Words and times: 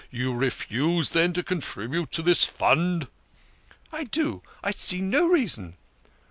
You 0.09 0.33
refuse, 0.33 1.11
then, 1.11 1.31
to 1.33 1.43
contribute 1.43 2.09
to 2.13 2.23
this 2.23 2.43
fund?"" 2.43 3.07
I 3.91 4.05
do, 4.05 4.41
I 4.63 4.71
see 4.71 4.99
no 4.99 5.27
reason." 5.27 5.77